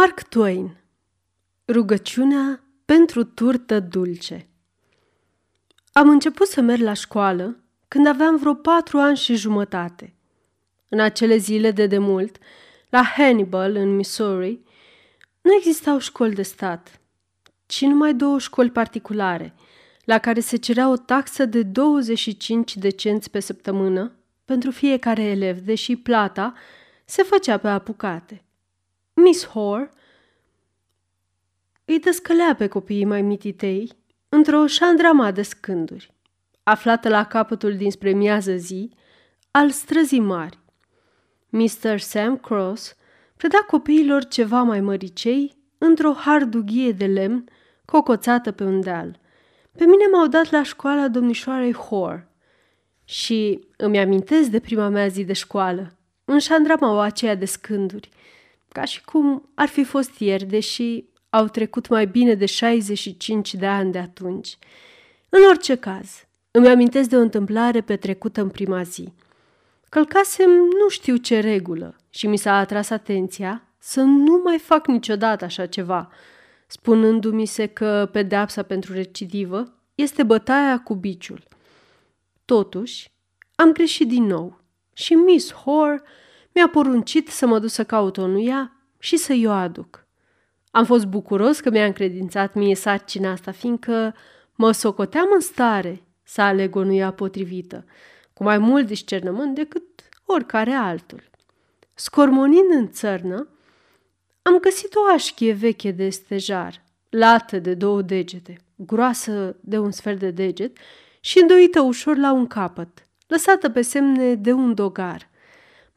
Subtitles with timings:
[0.00, 0.76] Mark Twain
[1.68, 4.48] Rugăciunea pentru turtă dulce
[5.92, 10.14] Am început să merg la școală când aveam vreo patru ani și jumătate.
[10.88, 12.38] În acele zile de demult,
[12.88, 14.60] la Hannibal, în Missouri,
[15.40, 17.00] nu existau școli de stat,
[17.66, 19.54] ci numai două școli particulare,
[20.04, 24.12] la care se cerea o taxă de 25 de cenți pe săptămână
[24.44, 26.54] pentru fiecare elev, deși plata
[27.04, 28.44] se făcea pe apucate.
[29.22, 29.90] Miss Hoare
[31.84, 33.92] îi descălea pe copiii mai mititei
[34.28, 36.14] într-o șandrama de scânduri,
[36.62, 38.90] aflată la capătul dinspre miază zi
[39.50, 40.58] al străzii mari.
[41.48, 41.98] Mr.
[41.98, 42.96] Sam Cross
[43.36, 47.44] preda copiilor ceva mai măricei într-o hardughie de lemn
[47.84, 49.20] cocoțată pe un deal.
[49.76, 52.28] Pe mine m-au dat la școala domnișoarei Hoare
[53.04, 58.08] și îmi amintesc de prima mea zi de școală, în șandramaua aceea de scânduri,
[58.72, 63.66] ca și cum ar fi fost ieri, deși au trecut mai bine de 65 de
[63.66, 64.58] ani de atunci.
[65.28, 69.12] În orice caz, îmi amintesc de o întâmplare petrecută în prima zi.
[69.88, 75.44] Călcasem nu știu ce regulă și mi s-a atras atenția să nu mai fac niciodată
[75.44, 76.10] așa ceva,
[76.66, 81.42] spunându-mi se că pedeapsa pentru recidivă este bătaia cu biciul.
[82.44, 83.10] Totuși,
[83.54, 84.60] am greșit din nou
[84.92, 86.02] și Miss Hoare
[86.54, 90.06] mi-a poruncit să mă duc să caut o nuia și să-i o aduc.
[90.70, 94.14] Am fost bucuros că mi-a încredințat mie sarcina asta, fiindcă
[94.54, 97.84] mă socoteam în stare să aleg o nuia potrivită,
[98.32, 99.84] cu mai mult discernământ decât
[100.24, 101.30] oricare altul.
[101.94, 103.48] Scormonind în țărnă,
[104.42, 110.18] am găsit o așchie veche de stejar, lată de două degete, groasă de un sfert
[110.18, 110.76] de deget
[111.20, 115.29] și îndoită ușor la un capăt, lăsată pe semne de un dogar.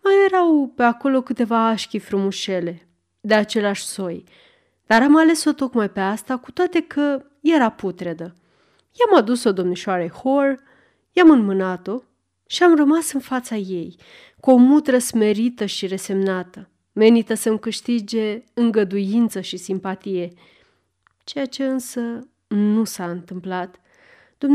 [0.04, 2.88] Mai erau pe acolo câteva așchi frumușele,
[3.22, 4.24] de același soi,
[4.86, 8.34] dar am ales-o tocmai pe asta, cu toate că era putredă.
[8.92, 10.60] I-am adus-o domnișoare Hor,
[11.12, 12.02] i-am înmânat-o
[12.46, 13.96] și am rămas în fața ei,
[14.40, 20.34] cu o mutră smerită și resemnată, menită să-mi câștige îngăduință și simpatie,
[21.24, 23.82] ceea ce însă nu s-a întâmplat.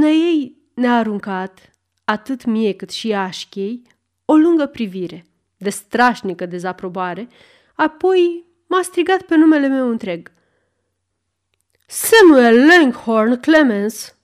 [0.03, 1.71] ei ne-a aruncat,
[2.05, 3.83] atât mie cât și așchei,
[4.25, 5.25] o lungă privire,
[5.59, 7.29] de strașnică dezaprobare,
[7.75, 10.33] apoi m-a strigat pe numele meu întreg.
[11.87, 14.17] Samuel Langhorn Clemens!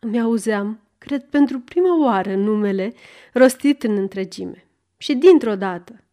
[0.00, 2.94] Îmi auzeam, cred pentru prima oară, numele
[3.32, 4.66] rostit în întregime.
[4.96, 6.04] Și dintr-o dată.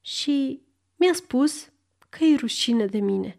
[0.00, 0.62] Și
[0.96, 1.68] mi-a spus
[2.08, 3.38] că e rușine de mine.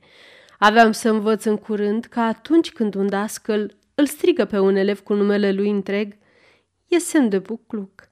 [0.59, 4.99] Aveam să învăț în curând că atunci când un dascăl îl strigă pe un elev
[4.99, 6.17] cu numele lui întreg,
[6.87, 8.09] e semn de bucluc.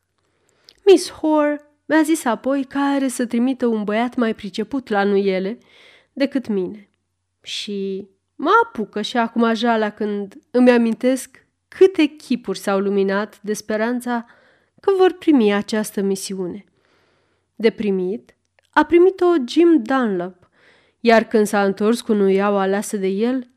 [0.85, 5.57] Miss Hoare mi-a zis apoi că are să trimită un băiat mai priceput la nuiele
[6.13, 6.89] decât mine.
[7.41, 14.25] Și mă apucă și acum jala când îmi amintesc câte chipuri s-au luminat de speranța
[14.79, 16.63] că vor primi această misiune.
[17.55, 18.35] De primit,
[18.69, 20.49] a primit-o Jim Dunlop,
[20.99, 23.51] iar când s-a întors cu nuiaua aleasă de el,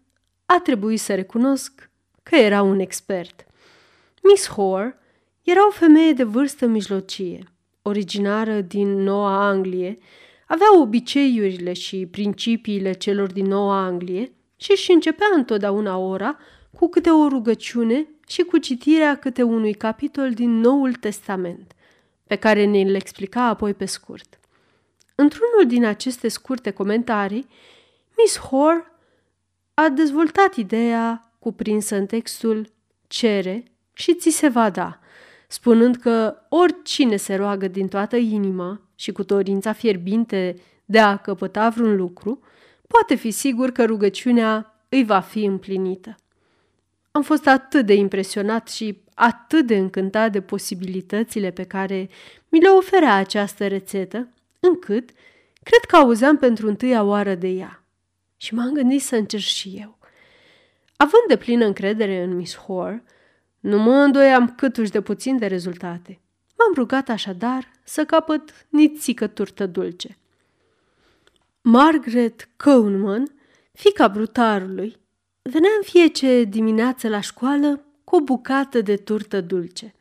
[0.47, 1.91] a trebuit să recunosc
[2.23, 3.47] că era un expert.
[4.23, 4.99] Miss Hoare
[5.43, 7.45] era o femeie de vârstă mijlocie,
[7.91, 9.99] originară din Noua Anglie,
[10.47, 16.39] avea obiceiurile și principiile celor din Noua Anglie și își începea întotdeauna ora
[16.79, 21.73] cu câte o rugăciune și cu citirea câte unui capitol din Noul Testament,
[22.27, 24.41] pe care ne-l explica apoi pe scurt.
[25.15, 27.47] Într-unul din aceste scurte comentarii,
[28.17, 28.93] Miss Hoare
[29.75, 32.73] a dezvoltat ideea cuprinsă în textul
[33.06, 34.99] Cere și ți se va da,
[35.53, 41.69] spunând că oricine se roagă din toată inima și cu dorința fierbinte de a căpăta
[41.69, 42.41] vreun lucru,
[42.87, 46.15] poate fi sigur că rugăciunea îi va fi împlinită.
[47.11, 52.09] Am fost atât de impresionat și atât de încântat de posibilitățile pe care
[52.49, 54.28] mi le oferea această rețetă,
[54.61, 55.11] încât
[55.62, 57.84] cred că auzeam pentru întâia oară de ea.
[58.37, 59.99] Și m-am gândit să încerc și eu.
[60.97, 63.05] Având de plină încredere în Miss Hoare,
[63.61, 66.21] nu mă îndoiam câtuși de puțin de rezultate.
[66.59, 70.19] M-am rugat așadar să capăt nițică turtă dulce.
[71.61, 73.33] Margaret Coleman,
[73.73, 74.97] fica brutarului,
[75.43, 79.95] venea în fiecare dimineață la școală cu o bucată de turtă dulce.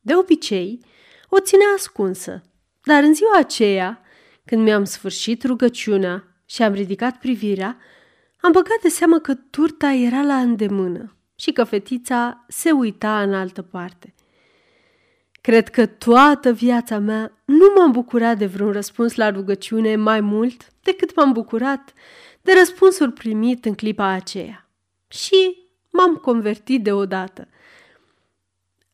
[0.00, 0.80] De obicei,
[1.28, 2.42] o ținea ascunsă,
[2.82, 4.02] dar în ziua aceea,
[4.44, 7.76] când mi-am sfârșit rugăciunea și am ridicat privirea,
[8.40, 13.34] am băgat de seamă că turta era la îndemână și că fetița se uita în
[13.34, 14.14] altă parte.
[15.40, 20.72] Cred că toată viața mea nu m-am bucurat de vreun răspuns la rugăciune mai mult
[20.82, 21.92] decât m-am bucurat
[22.42, 24.68] de răspunsul primit în clipa aceea.
[25.08, 25.56] Și
[25.90, 27.48] m-am convertit deodată.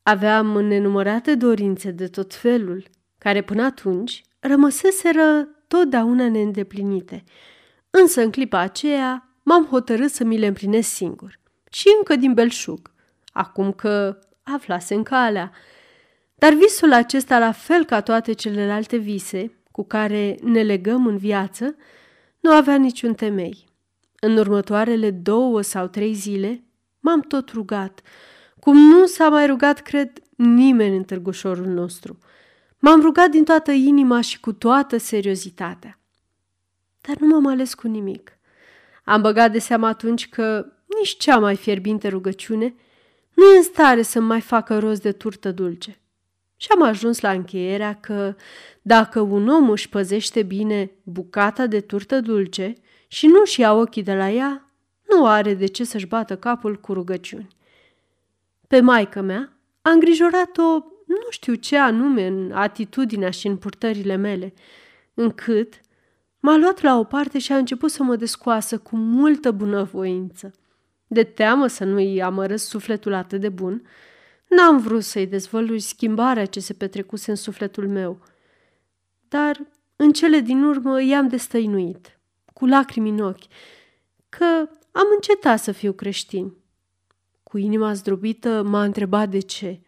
[0.03, 2.85] Aveam nenumărate dorințe de tot felul,
[3.19, 7.25] care până atunci rămăseseră totdeauna neîndeplinite.
[7.91, 11.43] Însă în clipa aceea m-am hotărât să mi le împlinesc singur.
[11.75, 12.91] Și încă din belșug,
[13.33, 15.53] acum că aflase în calea.
[16.35, 21.77] Dar visul acesta, la fel ca toate celelalte vise cu care ne legăm în viață,
[22.41, 23.65] nu avea niciun temei.
[24.21, 26.65] În următoarele două sau trei zile
[27.01, 28.01] m-am tot rugat,
[28.61, 32.19] cum nu s-a mai rugat, cred, nimeni în târgușorul nostru.
[32.79, 35.99] M-am rugat din toată inima și cu toată seriozitatea.
[37.01, 38.39] Dar nu m-am ales cu nimic.
[39.05, 42.75] Am băgat de seama atunci că nici cea mai fierbinte rugăciune
[43.35, 45.99] nu e în stare să mai facă rost de turtă dulce.
[46.57, 48.35] Și am ajuns la încheierea că
[48.83, 52.75] dacă un om își păzește bine bucata de turtă dulce
[53.07, 54.73] și nu-și ia ochii de la ea,
[55.09, 57.49] nu are de ce să-și bată capul cu rugăciuni.
[58.69, 60.63] Pe maică mea a îngrijorat-o
[61.07, 64.55] nu știu ce anume în atitudinea și în purtările mele,
[65.15, 65.81] încât
[66.41, 70.53] m-a luat la o parte și a început să mă descoasă cu multă bunăvoință.
[71.15, 73.87] De teamă să nu-i amărăs sufletul atât de bun,
[74.49, 78.21] n-am vrut să-i dezvălui schimbarea ce se petrecuse în sufletul meu.
[79.29, 79.67] Dar
[79.97, 82.19] în cele din urmă i-am destăinuit,
[82.53, 83.47] cu lacrimi în ochi,
[84.29, 86.55] că am încetat să fiu creștin.
[87.43, 89.81] Cu inima zdrobită m-a întrebat de ce.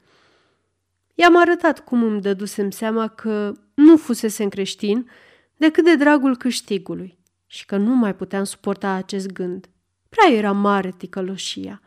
[1.14, 5.11] I-am arătat cum îmi dădusem seama că nu fusese creștin
[5.56, 9.69] decât de dragul câștigului și că nu mai puteam suporta acest gând.
[10.16, 11.80] Prea era mare ticăloșia.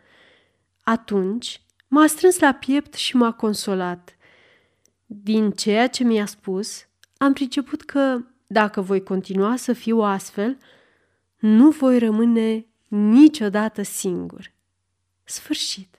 [0.83, 4.17] Atunci m-a strâns la piept și m-a consolat.
[5.05, 6.85] Din ceea ce mi-a spus,
[7.17, 10.57] am priceput că, dacă voi continua să fiu astfel,
[11.39, 14.51] nu voi rămâne niciodată singur.
[15.23, 15.98] Sfârșit.